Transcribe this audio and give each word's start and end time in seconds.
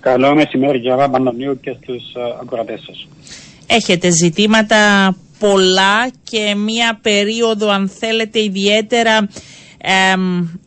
Καλό 0.00 0.34
μεσημέρι 0.34 0.80
κύριε 0.80 1.08
Παναμίου 1.08 1.60
και 1.60 1.76
στους 1.82 2.02
ακροατές 2.42 2.80
σας. 2.86 3.06
Έχετε 3.66 4.10
ζητήματα 4.10 5.14
πολλά 5.38 6.10
και 6.22 6.54
μία 6.54 6.98
περίοδο 7.02 7.68
αν 7.70 7.88
θέλετε 7.88 8.42
ιδιαίτερα 8.42 9.28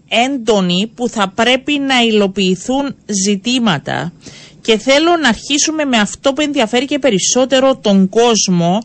έντονη 0.07 0.91
που 0.95 1.09
θα 1.09 1.31
πρέπει 1.35 1.79
να 1.79 2.01
υλοποιηθούν 2.01 2.95
ζητήματα 3.25 4.13
και 4.61 4.77
θέλω 4.77 5.15
να 5.21 5.27
αρχίσουμε 5.27 5.85
με 5.85 5.97
αυτό 5.97 6.33
που 6.33 6.41
ενδιαφέρει 6.41 6.85
και 6.85 6.99
περισσότερο 6.99 7.77
τον 7.77 8.09
κόσμο 8.09 8.79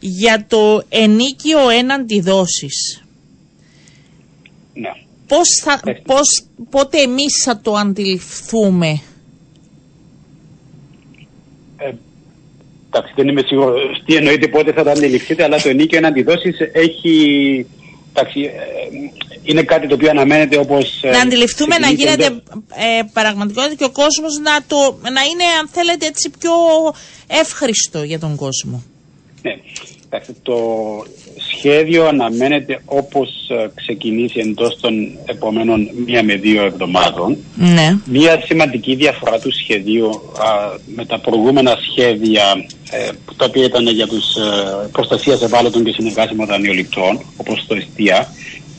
για 0.00 0.44
το 0.48 0.82
ενίκιο 0.88 1.68
έναντι 1.68 2.20
δόσης. 2.20 3.02
Ναι. 4.74 4.90
Πώς 5.26 5.48
θα, 5.62 5.80
πώς, 6.04 6.44
πότε 6.70 6.98
εμείς 6.98 7.42
θα 7.44 7.60
το 7.60 7.72
αντιληφθούμε; 7.74 9.00
Ε, 11.76 11.92
εντάξει, 12.96 13.12
δεν 13.16 13.28
είμαι 13.28 13.42
σίγουρος 13.46 14.02
τι 14.04 14.14
εννοείται 14.14 14.48
πότε 14.48 14.72
θα 14.72 14.82
το 14.82 14.90
αντιληφθείτε, 14.90 15.42
αλλά 15.42 15.60
το 15.60 15.68
ενίκιο 15.68 15.98
έναντι 15.98 16.22
δόσης 16.22 16.56
έχει... 16.72 17.66
Εντάξει, 18.12 18.40
ε, 18.40 18.50
είναι 19.42 19.62
κάτι 19.62 19.86
το 19.86 19.94
οποίο 19.94 20.10
αναμένεται 20.10 20.58
όπως... 20.58 21.02
Ε, 21.02 21.10
να 21.10 21.20
αντιληφθούμε 21.20 21.78
να 21.78 21.90
γίνεται 21.90 22.24
ε, 22.24 23.02
πραγματικότητα 23.12 23.74
και 23.74 23.84
ο 23.84 23.90
κόσμος 23.90 24.38
να, 24.42 24.52
το, 24.66 24.98
να 25.02 25.22
είναι 25.22 25.44
αν 25.60 25.68
θέλετε 25.72 26.06
έτσι 26.06 26.30
πιο 26.38 26.52
εύχριστο 27.26 28.02
για 28.02 28.18
τον 28.18 28.36
κόσμο. 28.36 28.82
Ναι. 29.42 29.52
Το 30.42 30.58
σχέδιο 31.56 32.06
αναμένεται 32.06 32.82
όπως 32.84 33.28
ε, 33.48 33.70
ξεκινήσει 33.74 34.40
εντός 34.40 34.80
των 34.80 35.18
επόμενων 35.26 35.90
μία 36.06 36.22
με 36.22 36.34
δύο 36.34 36.64
εβδομάδων. 36.64 37.36
Ναι. 37.56 37.98
Μία 38.04 38.42
σημαντική 38.44 38.94
διαφορά 38.94 39.38
του 39.38 39.52
σχεδίου 39.52 40.22
με 40.94 41.04
τα 41.04 41.18
προηγούμενα 41.18 41.78
σχέδια 41.90 42.42
ε, 42.44 42.66
τα 43.36 43.44
οποία 43.44 43.64
ήταν 43.64 43.88
για 43.88 44.06
τους 44.06 44.36
ε, 44.36 44.88
προστασίας 44.92 45.42
ευάλωτων 45.42 45.84
και 45.84 45.92
συνεργάσιμων 45.92 46.46
δανειοληπτών 46.46 47.20
όπως 47.36 47.66
το 47.66 47.74
ΕΣΤΙΑ 47.74 48.28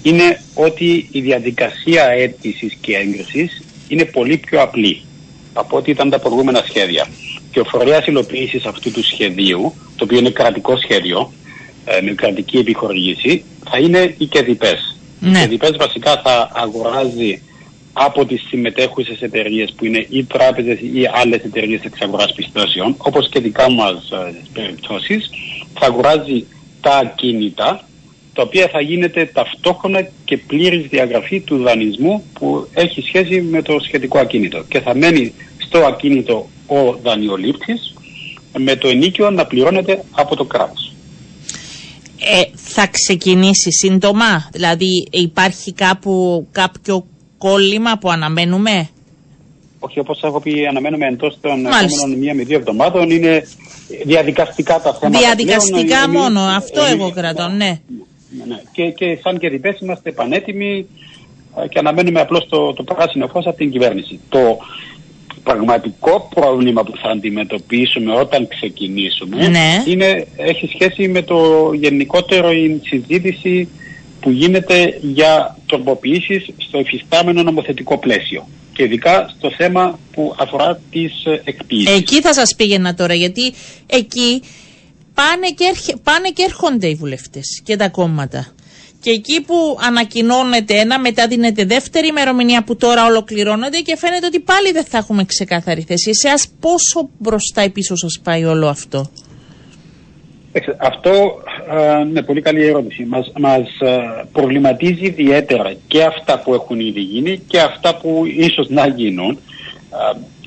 είναι 0.02 0.42
ότι 0.54 1.10
η 1.12 1.22
διαδικασία 1.22 2.04
αίτησης 2.04 2.78
και 2.82 2.96
έγκρισης 2.96 3.64
είναι 3.88 4.06
πολύ 4.06 4.38
πιο 4.38 4.62
απλή 4.62 5.02
από 5.54 5.78
ό,τι 5.78 5.92
ήταν 5.92 6.10
τα 6.10 6.20
προηγούμενα 6.20 6.64
σχέδια. 6.68 7.08
Και 7.52 7.60
ο 7.60 7.64
φορέας 7.64 8.06
υλοποίησης 8.06 8.66
αυτού 8.66 8.92
του 8.92 9.04
σχεδίου, 9.04 9.74
το 9.96 10.04
οποίο 10.04 10.18
είναι 10.18 10.30
κρατικό 10.30 10.78
σχέδιο, 10.78 11.32
ε, 11.86 12.02
με 12.02 12.12
κρατική 12.12 12.58
επιχορήγηση, 12.58 13.44
θα 13.70 13.78
είναι 13.78 14.16
οι 14.18 14.26
ΚΕΔΙΠΕΣ. 14.26 14.98
Ναι. 15.20 15.30
Οι 15.30 15.42
ΚΕΔΙΠΕΣ 15.42 15.76
βασικά 15.78 16.22
θα 16.24 16.52
αγοράζει 16.54 17.42
από 18.00 18.26
τις 18.26 18.42
συμμετέχουσες 18.48 19.22
εταιρείες 19.22 19.74
που 19.78 19.86
είναι 19.86 20.06
ή 20.10 20.24
τράπεζες 20.24 20.80
ή 20.80 21.10
άλλες 21.14 21.44
εταιρείες 21.44 21.82
εξαγοράς 21.84 22.34
πιστώσεων, 22.34 22.96
όπως 22.98 23.30
και 23.30 23.40
δικά 23.40 23.72
μας 23.72 24.10
ε, 24.12 24.36
περιπτώσεις, 24.54 25.30
θα 25.74 25.86
αγοράζει 25.86 26.46
τα 26.82 26.98
ακίνητα 26.98 27.88
τα 28.34 28.44
οποία 28.44 28.68
θα 28.72 28.82
γίνεται 28.82 29.26
ταυτόχρονα 29.26 30.08
και 30.26 30.38
πλήρης 30.38 30.88
διαγραφή 30.88 31.40
του 31.40 31.58
δανεισμού 31.58 32.24
που 32.34 32.68
έχει 32.74 33.02
σχέση 33.02 33.42
με 33.42 33.62
το 33.62 33.80
σχετικό 33.80 34.20
ακίνητο 34.20 34.64
και 34.64 34.80
θα 34.80 34.96
μένει 34.96 35.34
στο 35.58 35.80
ακίνητο 35.80 36.50
ο 36.68 36.98
δανειολήπτης 37.04 37.94
με 38.58 38.76
το 38.76 38.88
ενίκιο 38.88 39.30
να 39.30 39.46
πληρώνεται 39.46 40.04
από 40.12 40.36
το 40.36 40.44
κράτος. 40.44 40.94
Ε, 42.20 42.42
θα 42.54 42.88
ξεκινήσει 42.88 43.72
σύντομα, 43.72 44.50
δηλαδή 44.52 45.08
υπάρχει 45.12 45.74
κάπου 45.74 46.48
κάποιο 46.52 47.06
κόλλημα 47.38 47.98
που 47.98 48.10
αναμένουμε; 48.10 48.90
Όχι, 49.80 50.00
όπως 50.00 50.24
έχω 50.24 50.40
πει, 50.40 50.68
αναμένουμε 50.70 51.08
εντός 51.08 51.38
των 51.42 51.66
επόμενων 51.66 52.20
μία 52.20 52.34
με 52.36 52.44
δύο 52.44 52.58
εβδομάδων. 52.58 53.10
Είναι 53.10 53.48
διαδικαστικά 54.06 54.80
τα 54.82 54.94
θέματα. 54.94 55.20
Διαδικαστικά 55.20 56.10
μόνο, 56.10 56.40
αυτό 56.40 56.82
εγώ 56.84 57.12
κρατώ, 57.12 57.48
ναι. 57.48 57.80
Ναι, 58.30 58.46
ναι. 58.48 58.62
Και, 58.72 58.84
και 58.84 59.20
σαν 59.24 59.40
και 59.40 59.50
διπές 59.50 59.80
είμαστε 59.80 60.12
πανέτοιμοι 60.12 60.88
ε, 61.64 61.68
και 61.68 61.80
αναμένουμε 61.80 62.20
απλώς 62.20 62.48
το, 62.50 62.74
το 62.74 62.84
πράσινο 62.84 63.28
φως 63.28 63.46
από 63.46 63.58
την 63.58 63.72
κυβέρνηση. 63.72 64.20
Το 64.30 64.58
πραγματικό 65.44 66.30
πρόβλημα 66.36 66.84
που 66.84 66.98
θα 66.98 67.10
αντιμετωπίσουμε 67.10 68.20
όταν 68.20 68.48
ξεκινήσουμε 68.48 69.48
ναι. 69.48 69.84
είναι, 69.88 70.28
έχει 70.36 70.68
σχέση 70.68 71.08
με 71.08 71.22
το 71.22 71.72
γενικότερο 71.74 72.52
η 72.52 72.82
συζήτηση 72.84 73.70
που 74.20 74.30
γίνεται 74.30 75.00
για 75.02 75.58
τροποποιήσεις 75.66 76.50
στο 76.58 76.78
εφιστάμενο 76.78 77.44
νομοθετικό 77.44 77.98
πλαίσιο 77.98 78.48
και 78.74 78.84
ειδικά 78.84 79.34
στο 79.38 79.52
θέμα 79.58 80.00
που 80.12 80.36
αφορά 80.40 80.80
τις 80.92 81.12
εκποίησεις. 81.44 81.96
Εκεί 81.96 82.22
θα 82.22 82.34
σας 82.34 82.56
πήγαινα 82.56 82.94
τώρα 82.94 83.14
γιατί 83.14 83.54
εκεί 83.86 84.42
πάνε 85.14 85.50
και, 85.56 85.98
πάνε 86.04 86.30
και 86.30 86.44
έρχονται 86.44 86.88
οι 86.88 86.96
βουλευτές 86.96 87.62
και 87.64 87.76
τα 87.76 87.90
κόμματα. 87.90 88.48
Και 89.02 89.10
εκεί 89.10 89.42
που 89.42 89.78
ανακοινώνεται 89.82 90.80
ένα, 90.80 91.00
μετά 91.00 91.28
δίνεται 91.28 91.66
δεύτερη 91.66 92.08
ημερομηνία 92.08 92.64
που 92.64 92.76
τώρα 92.76 93.06
ολοκληρώνεται 93.06 93.80
και 93.80 93.98
φαίνεται 93.98 94.26
ότι 94.26 94.40
πάλι 94.40 94.72
δεν 94.72 94.84
θα 94.84 94.98
έχουμε 94.98 95.26
ξεκάθαρη 95.26 95.82
θέση. 95.88 96.10
Εσάς 96.10 96.48
πόσο 96.60 97.10
μπροστά 97.18 97.64
ή 97.64 97.70
πίσω 97.70 97.96
σας 97.96 98.20
πάει 98.24 98.44
όλο 98.46 98.68
αυτό; 98.68 99.12
Αυτό 100.78 101.12
είναι 102.08 102.22
πολύ 102.22 102.42
καλή 102.42 102.66
ερώτηση. 102.66 103.06
Μας, 103.06 103.32
μας 103.40 103.68
προβληματίζει 104.32 105.06
ιδιαίτερα 105.06 105.74
και 105.88 106.04
αυτά 106.04 106.40
που 106.40 106.54
έχουν 106.54 106.80
ήδη 106.80 107.00
γίνει 107.00 107.38
και 107.48 107.60
αυτά 107.60 107.96
που 107.96 108.24
ίσως 108.26 108.70
να 108.70 108.88
γίνουν. 108.88 109.40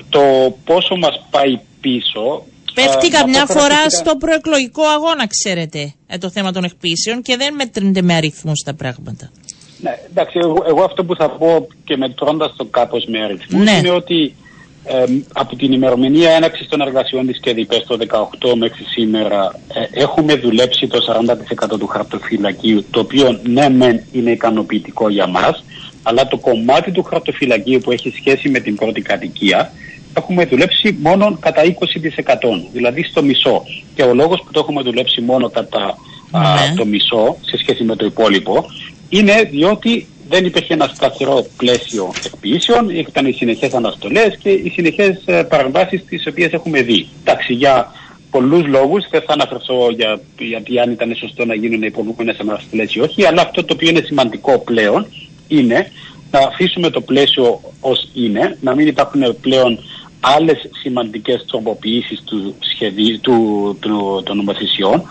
Το 0.09 0.55
πόσο 0.65 0.95
μας 0.95 1.25
πάει 1.29 1.59
πίσω 1.81 2.43
Πέφτει 2.73 3.09
καμιά 3.09 3.45
φορά 3.45 3.89
στο 3.89 4.15
προεκλογικό 4.15 4.83
αγώνα, 4.83 5.27
ξέρετε, 5.27 5.93
ε, 6.07 6.17
το 6.17 6.29
θέμα 6.29 6.51
των 6.51 6.63
εκπίσεων 6.63 7.21
και 7.21 7.37
δεν 7.37 7.53
μετρούνται 7.53 8.01
με 8.01 8.13
αριθμούς 8.13 8.61
τα 8.65 8.73
πράγματα. 8.73 9.31
Ναι, 9.81 9.91
εντάξει, 10.09 10.39
εγώ, 10.67 10.83
αυτό 10.83 11.03
που 11.03 11.15
θα 11.15 11.29
πω 11.29 11.67
και 11.83 11.97
μετρώντας 11.97 12.53
το 12.57 12.65
κάπως 12.65 13.05
με 13.05 13.23
αριθμούς 13.23 13.63
ναι. 13.63 13.71
είναι 13.71 13.89
ότι 13.89 14.35
από 15.33 15.55
την 15.55 15.71
ημερομηνία 15.71 16.31
έναξης 16.31 16.67
των 16.67 16.81
εργασιών 16.81 17.27
της 17.27 17.39
ΚΕΔΙΠΕ 17.39 17.83
το 17.87 17.97
18 18.41 18.53
μέχρι 18.57 18.83
σήμερα 18.83 19.55
ε, 19.73 20.01
έχουμε 20.01 20.35
δουλέψει 20.35 20.87
το 20.87 20.99
40% 21.73 21.79
του 21.79 21.87
χαρτοφυλακίου, 21.87 22.85
το 22.91 22.99
οποίο 22.99 23.39
ναι, 23.43 23.69
μεν 23.69 24.03
είναι 24.11 24.31
ικανοποιητικό 24.31 25.09
για 25.09 25.27
μας, 25.27 25.63
αλλά 26.03 26.27
το 26.27 26.37
κομμάτι 26.37 26.91
του 26.91 27.03
χαρτοφυλακίου 27.03 27.79
που 27.79 27.91
έχει 27.91 28.13
σχέση 28.17 28.49
με 28.49 28.59
την 28.59 28.75
πρώτη 28.75 29.01
κατοικία 29.01 29.71
έχουμε 30.13 30.45
δουλέψει 30.45 30.97
μόνο 31.01 31.37
κατά 31.39 31.61
20%, 31.63 31.67
δηλαδή 32.73 33.03
στο 33.03 33.23
μισό. 33.23 33.63
Και 33.95 34.03
ο 34.03 34.13
λόγος 34.13 34.43
που 34.45 34.51
το 34.51 34.59
έχουμε 34.59 34.81
δουλέψει 34.81 35.21
μόνο 35.21 35.49
κατά 35.49 35.97
ναι. 36.31 36.75
το 36.75 36.85
μισό 36.85 37.37
σε 37.41 37.57
σχέση 37.57 37.83
με 37.83 37.95
το 37.95 38.05
υπόλοιπο 38.05 38.65
είναι 39.09 39.43
διότι 39.51 40.07
δεν 40.31 40.45
υπήρχε 40.45 40.73
ένα 40.73 40.91
σταθερό 40.93 41.45
πλαίσιο 41.57 42.13
εκποιήσεων, 42.25 42.89
ήταν 42.89 43.25
οι 43.25 43.31
συνεχές 43.31 43.73
αναστολές 43.73 44.37
και 44.37 44.49
οι 44.49 44.69
συνεχές 44.69 45.21
ε, 45.25 45.43
παρεμβάσεις 45.43 46.05
τις 46.05 46.27
οποίες 46.27 46.51
έχουμε 46.51 46.81
δει. 46.81 47.07
Εντάξει, 47.21 47.53
για 47.53 47.91
πολλούς 48.31 48.65
λόγους, 48.67 49.05
δεν 49.09 49.21
θα 49.21 49.33
αναφερθώ 49.33 49.91
για, 49.91 50.19
γιατί 50.37 50.79
αν 50.79 50.91
ήταν 50.91 51.15
σωστό 51.15 51.45
να 51.45 51.55
γίνουν 51.55 51.83
οι 51.83 51.93
αναστολές 52.39 52.93
ή 52.95 52.99
όχι, 52.99 53.25
αλλά 53.25 53.41
αυτό 53.41 53.63
το 53.63 53.73
οποίο 53.73 53.89
είναι 53.89 54.01
σημαντικό 54.01 54.59
πλέον 54.59 55.05
είναι 55.47 55.91
να 56.31 56.39
αφήσουμε 56.39 56.89
το 56.89 57.01
πλαίσιο 57.01 57.61
ως 57.79 58.09
είναι, 58.13 58.57
να 58.61 58.75
μην 58.75 58.87
υπάρχουν 58.87 59.39
πλέον 59.41 59.79
άλλες 60.19 60.69
σημαντικές 60.81 61.45
τροποποιήσεις 61.47 62.21
του 62.25 62.55
σχεδίου, 62.59 63.19
του, 63.21 63.77
του, 63.79 64.21
των 64.25 64.37
νομοθεσιών. 64.37 65.03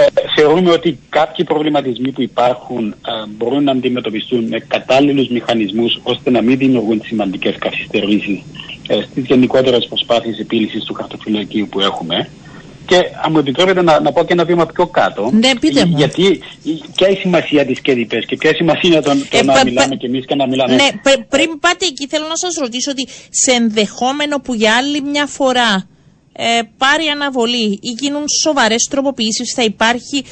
Ε, 0.00 0.22
θεωρούμε 0.36 0.70
ότι 0.70 0.98
κάποιοι 1.08 1.44
προβληματισμοί 1.44 2.10
που 2.10 2.22
υπάρχουν 2.22 2.88
ε, 2.90 3.26
μπορούν 3.28 3.64
να 3.64 3.72
αντιμετωπιστούν 3.72 4.44
με 4.44 4.58
κατάλληλους 4.58 5.28
μηχανισμούς 5.28 6.00
ώστε 6.02 6.30
να 6.30 6.42
μην 6.42 6.58
δημιουργούν 6.58 7.02
σημαντικές 7.04 7.56
καθυστερήσεις 7.58 8.42
ε, 8.88 9.00
στις 9.10 9.24
γενικότερες 9.24 9.86
προσπάθειες 9.88 10.38
επίλυσης 10.38 10.84
του 10.84 10.94
χαρτοφυλακίου 10.94 11.68
που 11.70 11.80
έχουμε. 11.80 12.28
Και 12.86 12.96
αν 12.96 13.32
μου 13.32 13.38
επιτρέπετε 13.38 13.82
να, 13.82 14.00
να 14.00 14.12
πω 14.12 14.24
και 14.24 14.32
ένα 14.32 14.44
βήμα 14.44 14.66
πιο 14.66 14.86
κάτω. 14.86 15.30
Ναι, 15.32 15.50
πείτε 15.60 15.84
μου. 15.84 15.96
Γιατί 15.96 16.40
ποια 16.96 17.08
η 17.08 17.14
σημασία 17.14 17.66
της 17.66 17.80
ΚΕΔΙΠΕ 17.80 18.18
και 18.18 18.36
ποια 18.36 18.50
η 18.50 18.54
σημασία 18.54 19.02
των, 19.02 19.28
το 19.30 19.38
ε, 19.38 19.42
να 19.42 19.52
πα, 19.52 19.64
μιλάμε 19.64 19.96
κι 19.96 20.06
εμείς 20.06 20.26
και 20.26 20.34
να 20.34 20.46
μιλάμε. 20.46 20.74
Ναι, 20.74 20.88
πριν 21.28 21.58
πάτε 21.60 21.86
εκεί, 21.86 22.06
θέλω 22.06 22.26
να 22.28 22.36
σας 22.36 22.54
ρωτήσω 22.60 22.90
ότι 22.90 23.06
σε 23.30 23.52
ενδεχόμενο 23.52 24.40
που 24.40 24.54
για 24.54 24.76
άλλη 24.76 25.00
μια 25.00 25.26
φορά 25.26 25.88
ε, 26.42 26.60
πάρει 26.78 27.06
αναβολή 27.06 27.78
ή 27.82 27.90
γίνουν 28.00 28.24
σοβαρές 28.42 28.88
τροποποιήσεις, 28.90 29.52
θα 29.56 29.62
υπάρχει 29.62 30.24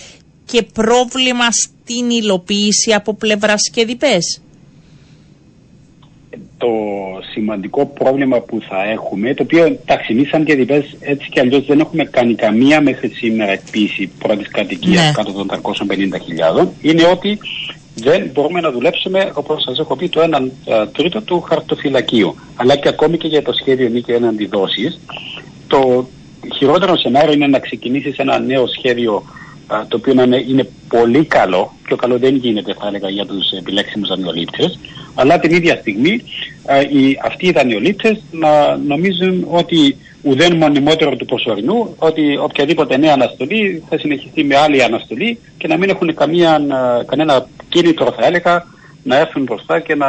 και 0.44 0.62
πρόβλημα 0.62 1.50
στην 1.50 2.10
υλοποίηση 2.10 2.92
από 2.94 3.14
πλευράς 3.14 3.70
ΚΕΔΙΠΕΣ 3.70 4.42
το 6.58 6.68
σημαντικό 7.32 7.86
πρόβλημα 7.86 8.40
που 8.40 8.60
θα 8.68 8.84
έχουμε, 8.84 9.34
το 9.34 9.42
οποίο 9.42 9.64
εντάξει 9.64 10.12
εμείς 10.12 10.28
σαν 10.28 10.44
και 10.44 10.54
διπές 10.54 10.96
έτσι 11.00 11.28
και 11.28 11.40
αλλιώς 11.40 11.66
δεν 11.66 11.80
έχουμε 11.80 12.04
κάνει 12.04 12.34
καμία 12.34 12.80
μέχρι 12.80 13.08
σήμερα 13.08 13.52
εκπίση 13.52 14.10
πρώτης 14.18 14.48
κατοικίας 14.48 15.04
ναι. 15.06 15.12
κάτω 15.12 15.32
των 15.32 15.46
350.000, 16.60 16.66
είναι 16.82 17.04
ότι 17.04 17.38
δεν 17.94 18.30
μπορούμε 18.32 18.60
να 18.60 18.70
δουλέψουμε, 18.70 19.30
όπως 19.34 19.62
σας 19.62 19.78
έχω 19.78 19.96
πει, 19.96 20.08
το 20.08 20.20
1 20.64 20.88
τρίτο 20.92 21.22
του 21.22 21.40
χαρτοφυλακίου. 21.40 22.34
Αλλά 22.56 22.76
και 22.76 22.88
ακόμη 22.88 23.16
και 23.16 23.28
για 23.28 23.42
το 23.42 23.52
σχέδιο 23.52 23.88
νίκη 23.88 24.12
έναντι 24.12 24.46
δόσης, 24.46 25.00
το 25.68 26.08
χειρότερο 26.56 26.96
σενάριο 26.96 27.32
είναι 27.32 27.46
να 27.46 27.58
ξεκινήσεις 27.58 28.16
ένα 28.16 28.38
νέο 28.38 28.66
σχέδιο 28.66 29.22
το 29.88 29.96
οποίο 29.96 30.12
είναι, 30.12 30.44
είναι 30.48 30.68
πολύ 30.88 31.24
καλό, 31.24 31.72
πιο 31.82 31.96
καλό 31.96 32.18
δεν 32.18 32.36
γίνεται 32.36 32.74
θα 32.80 32.86
έλεγα 32.86 33.08
για 33.08 33.26
τους 33.26 33.50
επιλέξιμους 33.50 34.08
δανειολήπτες, 34.08 34.78
αλλά 35.14 35.38
την 35.38 35.52
ίδια 35.52 35.76
στιγμή 35.76 36.22
οι, 36.90 37.18
αυτοί 37.24 37.46
οι 37.46 37.52
δανειολήπτες 37.52 38.22
να 38.30 38.76
νομίζουν 38.76 39.46
ότι 39.50 39.96
ουδέν 40.22 40.56
μονιμότερο 40.56 41.16
του 41.16 41.24
προσωρινού, 41.24 41.94
ότι 41.98 42.36
οποιαδήποτε 42.36 42.96
νέα 42.96 43.12
αναστολή 43.12 43.82
θα 43.88 43.98
συνεχιστεί 43.98 44.44
με 44.44 44.56
άλλη 44.56 44.82
αναστολή 44.82 45.38
και 45.58 45.68
να 45.68 45.76
μην 45.76 45.88
έχουν 45.88 46.14
καμία, 46.14 46.60
κανένα 47.06 47.48
κίνητρο 47.68 48.12
θα 48.18 48.26
έλεγα 48.26 48.66
να 49.02 49.16
έρθουν 49.16 49.42
μπροστά 49.42 49.80
και 49.80 49.94
να, 49.94 50.06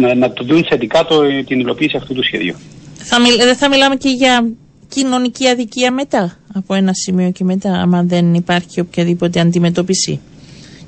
να, 0.00 0.14
να 0.14 0.32
το 0.32 0.44
δουν 0.44 0.64
θετικά 0.64 1.04
το, 1.04 1.20
την 1.46 1.60
υλοποίηση 1.60 1.96
αυτού 1.96 2.14
του 2.14 2.24
σχεδίου. 2.24 2.56
Θα 3.02 3.18
δεν 3.44 3.56
θα 3.56 3.68
μιλάμε 3.68 3.96
και 3.96 4.08
για 4.08 4.52
κοινωνική 4.88 5.48
αδικία 5.48 5.92
μετά, 5.92 6.38
από 6.54 6.74
ένα 6.74 6.94
σημείο 6.94 7.30
και 7.30 7.44
μετά, 7.44 7.72
άμα 7.72 8.02
δεν 8.02 8.34
υπάρχει 8.34 8.80
οποιαδήποτε 8.80 9.40
αντιμετώπιση 9.40 10.20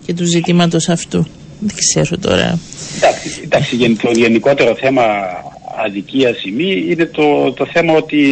και 0.07 0.15
του 0.15 0.25
ζητήματος 0.25 0.89
αυτού. 0.89 1.27
Δεν 1.61 1.77
ξέρω 1.77 2.19
τώρα. 2.19 2.59
Εντάξει, 2.97 3.41
εντάξει 3.45 3.97
το 3.97 4.11
γενικότερο 4.11 4.75
θέμα 4.75 5.03
αδικίας 5.85 6.39
σημεί 6.39 6.85
είναι 6.89 7.07
το, 7.07 7.53
το 7.53 7.67
θέμα 7.73 7.93
ότι 7.93 8.23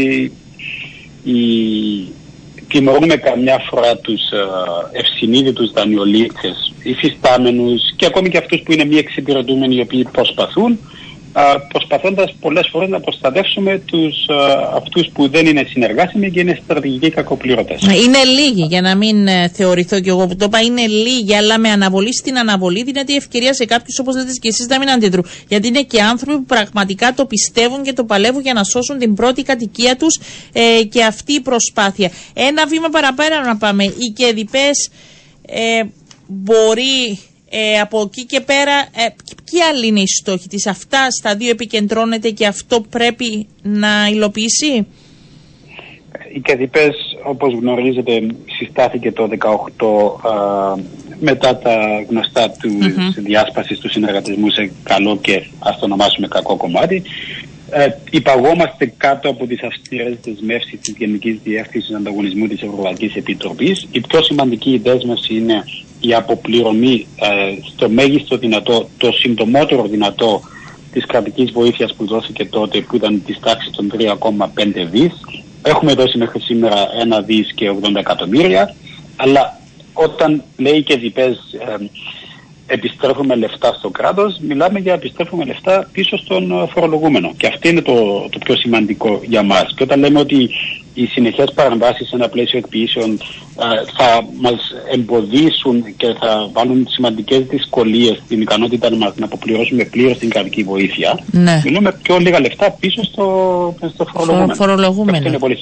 η, 1.24 1.38
τιμωρούμε 2.68 3.16
καμιά 3.16 3.58
φορά 3.70 3.96
τους 3.96 4.20
uh, 4.20 4.88
ευσυνείδητους 4.92 5.72
δανειολήπτες, 5.72 6.72
υφιστάμενους 6.82 7.80
και 7.96 8.06
ακόμη 8.06 8.28
και 8.28 8.38
αυτούς 8.38 8.60
που 8.60 8.72
είναι 8.72 8.84
μη 8.84 8.96
εξυπηρετούμενοι 8.96 9.76
οι 9.76 9.80
οποίοι 9.80 10.04
προσπαθούν 10.12 10.78
προσπαθώντας 11.68 12.34
πολλές 12.40 12.68
φορές 12.70 12.88
να 12.88 13.00
προστατεύσουμε 13.00 13.78
τους, 13.78 14.14
αυτούς 14.74 15.08
που 15.12 15.28
δεν 15.28 15.46
είναι 15.46 15.64
συνεργάσιμοι 15.68 16.30
και 16.30 16.40
είναι 16.40 16.58
στρατηγικοί 16.64 17.10
κακοπληρωτές. 17.10 17.80
Είναι 17.82 18.24
λίγοι, 18.24 18.66
για 18.68 18.80
να 18.80 18.96
μην 18.96 19.26
ε, 19.26 19.48
θεωρηθώ 19.48 20.00
κι 20.00 20.08
εγώ 20.08 20.26
που 20.26 20.36
το 20.36 20.44
είπα, 20.44 20.60
είναι 20.60 20.86
λίγοι, 20.86 21.34
αλλά 21.34 21.58
με 21.58 21.68
αναβολή 21.68 22.14
στην 22.14 22.38
αναβολή 22.38 22.82
δίνεται 22.82 23.12
η 23.12 23.16
ευκαιρία 23.16 23.54
σε 23.54 23.64
κάποιους 23.64 23.98
όπως 23.98 24.14
λέτε 24.16 24.32
και 24.40 24.48
εσείς 24.48 24.66
να 24.66 24.78
μην 24.78 24.90
αντιδρούν. 24.90 25.26
Γιατί 25.48 25.68
είναι 25.68 25.82
και 25.82 26.02
άνθρωποι 26.02 26.38
που 26.38 26.44
πραγματικά 26.44 27.14
το 27.14 27.26
πιστεύουν 27.26 27.82
και 27.82 27.92
το 27.92 28.04
παλεύουν 28.04 28.42
για 28.42 28.52
να 28.52 28.64
σώσουν 28.64 28.98
την 28.98 29.14
πρώτη 29.14 29.42
κατοικία 29.42 29.96
τους 29.96 30.20
ε, 30.52 30.82
και 30.84 31.04
αυτή 31.04 31.32
η 31.32 31.40
προσπάθεια. 31.40 32.10
Ένα 32.34 32.66
βήμα 32.66 32.88
παραπέρα 32.88 33.44
να 33.44 33.56
πάμε. 33.56 33.84
Οι 33.84 34.12
κεδιπές 34.16 34.90
ε, 35.46 35.82
μπορεί 36.26 37.18
ε, 37.52 37.80
από 37.80 38.00
εκεί 38.00 38.24
και 38.24 38.40
πέρα, 38.40 38.78
ε, 38.80 39.14
ποιοι 39.50 39.60
άλλοι 39.60 39.86
είναι 39.86 40.00
οι 40.00 40.06
στόχοι 40.06 40.48
της, 40.48 40.66
αυτά 40.66 41.10
στα 41.10 41.36
δύο 41.36 41.50
επικεντρώνεται 41.50 42.30
και 42.30 42.46
αυτό 42.46 42.80
πρέπει 42.80 43.46
να 43.62 44.08
υλοποιήσει. 44.10 44.86
Οι 46.34 46.40
ΚΕΔΙΠΕΣ 46.40 46.96
όπως 47.24 47.52
γνωρίζετε 47.52 48.26
συστάθηκε 48.58 49.12
το 49.12 49.28
18 49.78 50.80
μετά 51.20 51.56
τα 51.58 52.04
γνωστά 52.08 52.50
του 52.50 52.78
mm 52.82 53.14
διάσπασης 53.14 53.78
του 53.78 53.90
συνεργατισμού 53.90 54.50
σε 54.50 54.72
καλό 54.82 55.18
και 55.20 55.42
ας 55.58 55.78
το 55.78 55.84
ονομάσουμε 55.84 56.28
κακό 56.28 56.56
κομμάτι. 56.56 57.02
Ε, 57.72 57.88
υπαγόμαστε 58.10 58.92
κάτω 58.96 59.28
από 59.28 59.46
τις 59.46 59.62
αυστηρές 59.62 60.16
δεσμεύσεις 60.24 60.80
της 60.80 60.94
Γενικής 60.98 61.38
Διεύθυνσης 61.44 61.94
Ανταγωνισμού 61.94 62.46
της 62.46 62.62
Ευρωπαϊκής 62.62 63.14
Επιτροπής. 63.14 63.86
Η 63.90 64.00
πιο 64.00 64.22
σημαντική 64.22 64.78
δέσμευση 64.78 65.34
είναι 65.34 65.64
η 66.00 66.14
αποπληρωμή 66.14 67.06
ε, 67.20 67.26
στο 67.74 67.88
μέγιστο 67.88 68.36
δυνατό, 68.36 68.88
το 68.98 69.12
συντομότερο 69.12 69.86
δυνατό 69.86 70.40
της 70.92 71.06
κρατικής 71.06 71.50
βοήθειας 71.50 71.94
που 71.94 72.06
δόθηκε 72.06 72.44
τότε 72.44 72.80
που 72.80 72.96
ήταν 72.96 73.22
της 73.26 73.38
τάξης 73.40 73.70
των 73.70 73.92
3,5 73.98 74.86
δις. 74.90 75.12
Έχουμε 75.62 75.94
δώσει 75.94 76.18
μέχρι 76.18 76.40
σήμερα 76.40 76.88
ένα 77.00 77.20
δις 77.20 77.52
και 77.54 77.70
80 77.82 77.94
εκατομμύρια, 77.96 78.74
αλλά 79.16 79.60
όταν 79.92 80.42
λέει 80.56 80.82
και 80.82 80.96
διπές 80.96 81.36
ε, 81.52 81.74
επιστρέφουμε 82.70 83.34
λεφτά 83.36 83.74
στο 83.78 83.90
κράτος, 83.90 84.38
μιλάμε 84.40 84.78
για 84.78 84.92
επιστρέφουμε 84.92 85.44
λεφτά 85.44 85.88
πίσω 85.92 86.16
στον 86.16 86.50
ε, 86.50 86.66
φορολογούμενο. 86.72 87.32
Και 87.36 87.46
αυτό 87.46 87.68
είναι 87.68 87.82
το, 87.82 88.28
το 88.30 88.38
πιο 88.44 88.56
σημαντικό 88.56 89.20
για 89.24 89.42
μας. 89.42 89.74
Και 89.76 89.82
όταν 89.82 89.98
λέμε 90.00 90.18
ότι 90.18 90.50
οι 90.94 91.06
συνεχές 91.06 91.52
παρεμβάσεις 91.54 92.08
σε 92.08 92.16
ένα 92.16 92.28
πλαίσιο 92.28 92.58
εκποιήσεων 92.58 93.10
ε, 93.10 93.92
θα 93.96 94.24
μας 94.40 94.72
εμποδίσουν 94.92 95.96
και 95.96 96.14
θα 96.20 96.48
βάλουν 96.52 96.86
σημαντικές 96.88 97.42
δυσκολίες 97.42 98.22
στην 98.24 98.40
ικανότητα 98.40 98.96
μας 98.96 99.12
να 99.16 99.24
αποπληρώσουμε 99.24 99.84
πλήρως 99.84 100.18
την 100.18 100.28
κρατική 100.28 100.62
βοήθεια, 100.62 101.18
ναι. 101.30 101.60
μιλούμε 101.64 101.92
πιο 102.02 102.18
λίγα 102.18 102.40
λεφτά 102.40 102.70
πίσω 102.80 103.04
στο, 103.04 103.74
στο 103.94 104.04
φορολογούμενο. 104.04 104.54
φορολογούμενο. 104.54 105.16
Αυτό 105.16 105.28
είναι 105.28 105.38
πολύ 105.38 105.58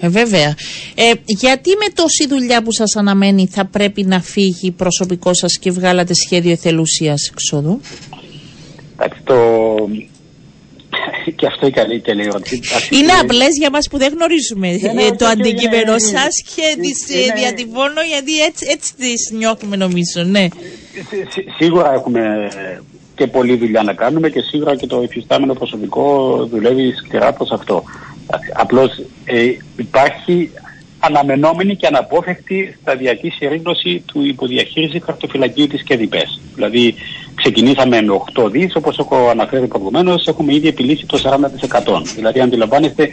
ε, 0.00 0.08
βέβαια. 0.08 0.54
Ε, 0.94 1.12
γιατί 1.26 1.70
με 1.70 1.92
τόση 1.94 2.26
δουλειά 2.28 2.62
που 2.62 2.72
σας 2.72 2.96
αναμένει 2.96 3.48
θα 3.52 3.64
πρέπει 3.64 4.02
να 4.02 4.20
φύγει 4.20 4.70
προσωπικό 4.70 5.34
σας 5.34 5.58
και 5.58 5.70
βγάλατε 5.70 6.14
σχέδιο 6.14 6.50
εθελούσιας 6.52 7.28
εξόδου; 7.32 7.80
Εντάξει, 8.92 9.20
το... 9.24 9.34
και 11.36 11.46
αυτό 11.46 11.66
η 11.66 11.70
καλή 11.70 12.02
ερώτηση. 12.06 12.60
Είναι 12.90 13.12
απλές 13.20 13.56
για 13.58 13.70
μας 13.70 13.88
που 13.90 13.98
δεν 13.98 14.12
γνωρίζουμε 14.16 14.92
ναι, 14.92 15.02
ναι, 15.02 15.16
το 15.16 15.26
αντικείμενο 15.26 15.98
σας 15.98 16.42
και 16.54 16.76
τις 16.80 17.16
ε, 17.16 17.32
διατυπώνω 17.36 18.00
γιατί 18.08 18.40
έτσι, 18.40 18.66
έτσι 18.68 18.94
τις 18.94 19.30
νιώθουμε 19.32 19.76
νομίζω. 19.76 20.22
Ναι. 20.24 20.48
Σίγουρα 21.58 21.92
έχουμε 21.92 22.48
και 23.18 23.26
πολλή 23.26 23.56
δουλειά 23.56 23.82
να 23.82 23.92
κάνουμε 23.92 24.30
και 24.30 24.40
σίγουρα 24.40 24.76
και 24.76 24.86
το 24.86 25.02
υφιστάμενο 25.02 25.54
προσωπικό 25.54 26.36
δουλεύει 26.50 26.92
σκληρά 26.92 27.32
προς 27.32 27.50
αυτό. 27.50 27.84
Απλώς 28.54 28.90
ε, 29.24 29.44
υπάρχει 29.76 30.50
αναμενόμενη 30.98 31.76
και 31.76 31.86
αναπόφευκτη 31.86 32.76
σταδιακή 32.80 33.28
συρρήγνωση 33.30 34.02
του 34.06 34.24
υποδιαχείριση 34.24 35.00
χαρτοφυλακίου 35.00 35.66
της 35.66 35.82
ΚΕΔΙΠΕΣ. 35.82 36.40
Δηλαδή 36.54 36.94
ξεκινήσαμε 37.34 38.02
με 38.02 38.20
8 38.34 38.50
δις, 38.50 38.74
όπως 38.76 38.98
έχω 38.98 39.28
αναφέρει 39.28 39.66
προηγουμένως, 39.66 40.26
έχουμε 40.26 40.54
ήδη 40.54 40.68
επιλύσει 40.68 41.06
το 41.06 41.18
40%. 41.18 42.02
Δηλαδή 42.14 42.40
αντιλαμβάνεστε 42.40 43.10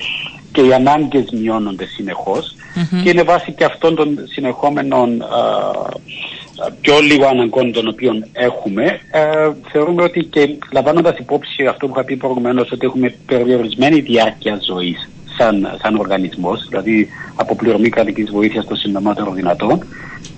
και 0.52 0.62
οι 0.62 0.74
ανάγκες 0.74 1.26
μειώνονται 1.32 1.86
και 3.04 3.10
είναι 3.10 3.24
βάση 3.24 3.52
και 3.52 3.64
αυτών 3.64 3.96
των 3.96 4.20
συνεχόμενων 4.34 5.24
πιο 6.82 7.00
λίγο 7.00 7.26
αναγκών 7.28 7.72
των 7.72 7.88
οποίων 7.88 8.26
έχουμε, 8.34 9.00
ε, 9.12 9.50
θεωρούμε 9.72 10.04
ότι 10.04 10.24
και 10.24 10.58
λαμβάνοντας 10.72 11.18
υπόψη 11.18 11.66
αυτό 11.66 11.88
που 11.88 11.94
είχα 11.96 12.04
πει 12.04 12.16
προηγουμένως, 12.16 12.72
ότι 12.72 12.86
έχουμε 12.86 13.16
περιορισμένη 13.26 14.00
διάρκεια 14.00 14.60
ζωής 14.62 15.10
σαν, 15.38 15.78
σαν 15.82 15.96
οργανισμός, 15.96 16.66
δηλαδή 16.70 17.08
αποπληρωμή 17.36 17.90
κρατικής 17.90 18.32
βοήθειας 18.32 18.64
στο 18.64 18.76
συντομότερο 18.76 19.32
δυνατό, 19.32 19.80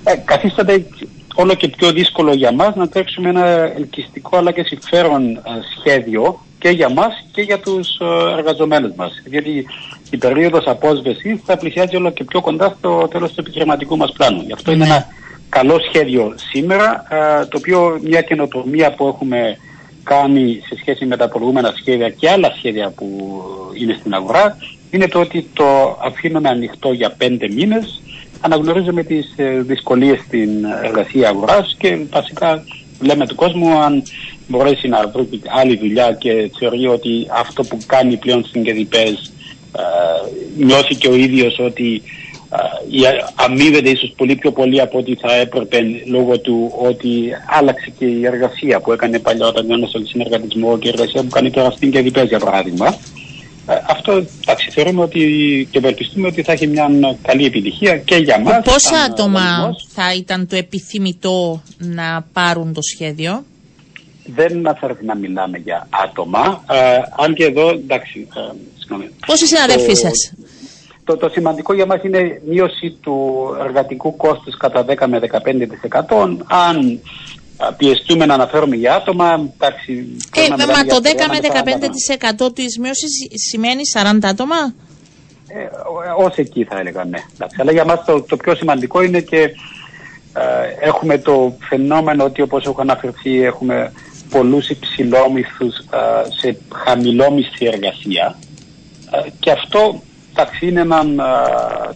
ε, 0.03 0.15
καθίσταται 0.25 0.85
όλο 1.35 1.53
και 1.53 1.67
πιο 1.67 1.91
δύσκολο 1.91 2.33
για 2.33 2.51
μας 2.51 2.75
να 2.75 2.87
τρέξουμε 2.87 3.29
ένα 3.29 3.45
ελκυστικό 3.75 4.37
αλλά 4.37 4.51
και 4.51 4.63
συμφέρον 4.63 5.35
ε, 5.35 5.39
σχέδιο 5.79 6.39
και 6.59 6.69
για 6.69 6.89
μας 6.89 7.13
και 7.31 7.41
για 7.41 7.59
τους 7.59 7.99
ε, 7.99 8.31
εργαζομένους 8.37 8.91
μας. 8.95 9.11
Γιατί 9.25 9.65
η 10.09 10.17
περίοδος 10.17 10.65
απόσβεσης 10.65 11.39
θα 11.45 11.57
πλησιάζει 11.57 11.95
όλο 11.95 12.11
και 12.11 12.23
πιο 12.23 12.41
κοντά 12.41 12.75
στο 12.79 13.07
τέλος 13.11 13.33
του 13.33 13.39
επιχειρηματικού 13.39 13.97
μας 13.97 14.11
πλάνου. 14.11 14.41
Γι' 14.41 14.53
αυτό 14.53 14.71
είναι 14.71 14.85
ναι. 14.85 14.93
ένα 14.93 15.07
καλό 15.49 15.79
σχέδιο 15.89 16.35
σήμερα, 16.51 17.03
το 17.49 17.57
οποίο 17.57 17.99
μια 18.03 18.21
καινοτομία 18.21 18.93
που 18.93 19.07
έχουμε 19.07 19.57
κάνει 20.03 20.61
σε 20.67 20.75
σχέση 20.79 21.05
με 21.05 21.17
τα 21.17 21.27
προηγούμενα 21.27 21.73
σχέδια 21.79 22.09
και 22.09 22.29
άλλα 22.29 22.53
σχέδια 22.57 22.89
που 22.89 23.41
είναι 23.79 23.97
στην 23.99 24.13
αγορά, 24.13 24.57
είναι 24.91 25.07
το 25.07 25.19
ότι 25.19 25.49
το 25.53 25.97
αφήνουμε 26.03 26.49
ανοιχτό 26.49 26.91
για 26.91 27.11
πέντε 27.17 27.49
μήνες, 27.49 28.01
αναγνωρίζουμε 28.41 29.03
τις 29.03 29.33
ε, 29.35 29.61
δυσκολίες 29.61 30.19
στην 30.19 30.49
εργασία 30.83 31.29
αγοράς 31.29 31.75
και 31.77 31.97
βασικά 32.09 32.63
λέμε 33.01 33.27
του 33.27 33.35
κόσμου 33.35 33.79
αν 33.79 34.03
μπορέσει 34.47 34.87
να 34.87 35.07
βρει 35.07 35.41
άλλη 35.47 35.77
δουλειά 35.77 36.11
και 36.11 36.51
θεωρεί 36.59 36.87
ότι 36.87 37.27
αυτό 37.31 37.63
που 37.63 37.77
κάνει 37.85 38.17
πλέον 38.17 38.45
στην 38.45 38.63
ΚΕΔΙΠΕΣ 38.63 39.31
νιώθει 40.57 40.95
και 40.95 41.07
ο 41.07 41.15
ίδιος 41.15 41.59
ότι 41.59 42.01
αμείβεται 43.35 43.89
ίσως 43.89 44.13
πολύ 44.17 44.35
πιο 44.35 44.51
πολύ 44.51 44.81
από 44.81 44.97
ό,τι 44.97 45.15
θα 45.15 45.33
έπρεπε 45.35 45.79
λόγω 46.05 46.39
του 46.39 46.73
ότι 46.77 47.09
άλλαξε 47.47 47.93
και 47.97 48.05
η 48.05 48.25
εργασία 48.25 48.79
που 48.79 48.91
έκανε 48.91 49.19
παλιά 49.19 49.47
όταν 49.47 49.65
ήταν 49.65 49.87
στον 49.87 50.07
συνεργατισμό 50.07 50.77
και 50.77 50.87
η 50.87 50.91
εργασία 50.93 51.21
που 51.21 51.29
κάνει 51.29 51.51
τώρα 51.51 51.71
στην 51.71 51.91
ΚΕΔΙΠΕΣ 51.91 52.27
για 52.27 52.39
παράδειγμα. 52.39 52.97
Ε, 53.69 53.73
αυτό 53.89 54.11
εντάξει, 54.41 54.69
θεωρούμε 54.71 55.01
ότι 55.01 55.21
και 55.71 55.77
ευελπιστούμε 55.77 56.27
ότι 56.27 56.43
θα 56.43 56.51
έχει 56.51 56.67
μια 56.67 56.89
καλή 57.21 57.45
επιτυχία 57.45 57.97
και 57.97 58.15
για 58.15 58.39
μας. 58.39 58.63
Πόσα 58.63 58.97
άτομα 58.97 59.75
θα 59.93 60.13
ήταν 60.13 60.47
το 60.47 60.55
επιθυμητό 60.55 61.61
να 61.77 62.25
πάρουν 62.33 62.73
το 62.73 62.81
σχέδιο; 62.81 63.45
Δεν 64.35 64.61
θα 64.61 64.79
έρθει 64.81 65.05
να 65.05 65.15
μιλάμε 65.15 65.57
για 65.57 65.87
άτομα, 65.89 66.63
ε, 66.71 66.75
αν 67.17 67.33
και 67.33 67.43
εδώ, 67.43 67.69
εντάξει, 67.69 68.27
ε, 68.35 68.55
συγγνώμη. 68.77 69.09
Πόσοι 69.25 69.47
συναδελφοί 69.47 69.95
σας; 69.95 70.33
Το, 71.07 71.17
το 71.17 71.29
σημαντικό 71.29 71.73
για 71.73 71.85
μας 71.85 72.03
είναι 72.03 72.41
μείωση 72.47 72.97
του 73.01 73.15
εργατικού 73.65 74.15
κόστους 74.15 74.57
κατά 74.57 74.85
10 74.87 75.05
με 75.07 75.19
15%. 75.19 76.37
Αν 76.47 76.99
πιεστούμε 77.77 78.25
να 78.25 78.33
αναφέρουμε 78.33 78.75
για 78.75 78.95
άτομα, 78.95 79.49
εντάξει... 79.53 80.17
Ε, 80.35 80.47
μα 80.49 80.85
το 80.85 80.99
10 81.03 81.07
με 81.29 81.39
15% 82.47 82.53
της 82.53 82.77
μείωσης 82.77 83.11
σημαίνει 83.49 83.81
40 83.93 84.17
άτομα; 84.23 84.55
Ε, 85.47 85.67
ως 86.17 86.35
εκεί 86.35 86.63
θα 86.63 86.79
έλεγα, 86.79 87.05
ναι. 87.05 87.19
Εντάξει, 87.33 87.57
αλλά 87.61 87.71
για 87.71 87.85
μας 87.85 88.05
το, 88.05 88.21
το 88.21 88.37
πιο 88.37 88.55
σημαντικό 88.55 89.01
είναι 89.01 89.21
και 89.21 89.41
ε, 90.33 90.87
έχουμε 90.87 91.17
το 91.17 91.57
φαινόμενο 91.59 92.23
ότι 92.23 92.41
όπως 92.41 92.65
έχω 92.65 92.81
αναφερθεί 92.81 93.43
έχουμε 93.43 93.91
πολλούς 94.29 94.69
υψηλόμισθους 94.69 95.77
ε, 95.77 96.31
σε 96.39 96.57
χαμηλόμισθη 96.73 97.65
εργασία 97.65 98.37
ε, 99.11 99.29
και 99.39 99.51
αυτό 99.51 100.01
εντάξει, 100.37 100.67
είναι 100.67 100.81
ένα 100.81 101.03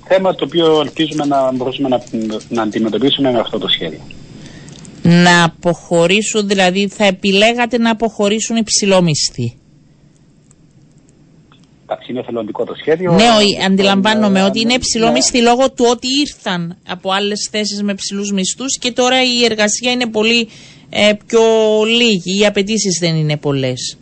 θέμα 0.08 0.36
το 0.36 0.46
οποίο 0.46 0.80
ελπίζουμε 0.80 1.26
να 1.26 1.52
μπορούμε 1.52 1.90
να, 1.90 2.02
να 2.50 2.62
αντιμετωπίσουμε 2.62 3.32
με 3.32 3.40
αυτό 3.40 3.58
το 3.58 3.68
σχέδιο. 3.68 4.00
Να 5.04 5.44
αποχωρήσουν, 5.44 6.48
δηλαδή 6.48 6.88
θα 6.88 7.06
επιλέγατε 7.06 7.78
να 7.78 7.92
αποχωρήσουν 7.92 8.56
υψηλόμισθοι. 8.56 9.56
Εντάξει, 11.84 12.12
είναι 12.12 12.24
θελοντικό 12.24 12.64
το 12.64 12.74
σχέδιο. 12.80 13.12
Ναι, 13.12 13.66
αντιλαμβάνομαι 13.66 14.40
ε, 14.40 14.44
ότι 14.44 14.60
είναι 14.60 14.74
υψηλόμισθοι 14.74 15.38
ναι. 15.38 15.44
λόγω 15.50 15.72
του 15.72 15.86
ότι 15.90 16.08
ήρθαν 16.20 16.78
από 16.88 17.12
άλλες 17.12 17.48
θέσεις 17.52 17.82
με 17.84 17.94
ψηλούς 17.94 18.32
μισθούς 18.32 18.78
και 18.78 18.92
τώρα 18.92 19.24
η 19.24 19.44
εργασία 19.44 19.92
είναι 19.92 20.08
πολύ 20.08 20.48
ε, 20.90 21.14
πιο 21.26 21.42
λίγη. 21.86 22.40
Οι 22.40 22.46
απαιτήσεις 22.46 22.98
δεν 23.00 23.16
είναι 23.16 23.38
πολλές. 23.38 23.98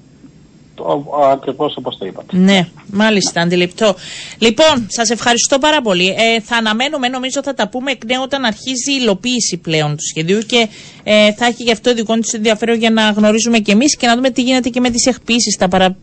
Ακριβώς 1.31 1.75
όπως 1.77 1.97
το 1.97 2.05
είπατε. 2.05 2.37
Ναι, 2.37 2.67
μάλιστα, 2.91 3.41
αντιληπτό. 3.41 3.95
Λοιπόν, 4.37 4.87
σας 4.87 5.09
ευχαριστώ 5.09 5.57
πάρα 5.57 5.81
πολύ. 5.81 6.07
Ε, 6.07 6.39
θα 6.41 6.55
αναμένουμε, 6.55 7.07
νομίζω 7.07 7.39
θα 7.43 7.53
τα 7.53 7.67
πούμε 7.69 7.91
εκ 7.91 8.05
νέου 8.05 8.21
όταν 8.23 8.43
αρχίζει 8.45 8.91
η 8.91 8.97
υλοποίηση 9.01 9.57
πλέον 9.57 9.95
του 9.95 10.07
σχεδίου 10.09 10.39
και 10.39 10.67
ε, 11.03 11.33
θα 11.33 11.45
έχει 11.45 11.63
γι' 11.63 11.71
αυτό 11.71 11.93
δικό 11.93 12.13
του 12.13 12.29
ενδιαφέρον 12.31 12.77
για 12.77 12.89
να 12.89 13.09
γνωρίζουμε 13.09 13.59
κι 13.59 13.71
εμείς 13.71 13.95
και 13.95 14.07
να 14.07 14.15
δούμε 14.15 14.29
τι 14.29 14.41
γίνεται 14.41 14.69
και 14.69 14.79
με 14.79 14.89
τις 14.89 15.05
εκπίσει. 15.05 15.57
Τα 15.59 15.67
παρα... 15.67 15.97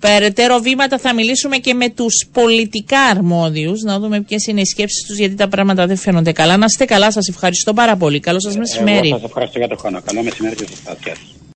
Περαιτέρω 0.00 0.58
βήματα 0.58 0.98
θα 0.98 1.14
μιλήσουμε 1.14 1.56
και 1.56 1.74
με 1.74 1.88
τους 1.88 2.28
πολιτικά 2.32 3.00
αρμόδιους, 3.00 3.82
να 3.82 3.98
δούμε 3.98 4.20
ποιες 4.20 4.46
είναι 4.46 4.60
οι 4.60 4.64
σκέψεις 4.64 5.06
τους, 5.06 5.18
γιατί 5.18 5.34
τα 5.34 5.48
πράγματα 5.48 5.86
δεν 5.86 5.96
φαίνονται 5.96 6.32
καλά. 6.32 6.56
Να 6.56 6.64
είστε 6.64 6.84
καλά, 6.84 7.10
σας 7.10 7.28
ευχαριστώ 7.28 7.72
πάρα 7.72 7.96
πολύ. 7.96 8.20
Καλό 8.20 8.40
σας 8.40 8.56
μεσημέρι. 8.56 9.08
Εγώ 9.08 9.18
σας 9.18 9.28
ευχαριστώ 9.28 9.58
για 9.58 9.68
το 9.68 9.76
χρόνο. 9.76 10.00
Καλό 10.04 10.22
μεσημέρι 10.22 10.54
και 10.54 10.66
σα 10.84 11.41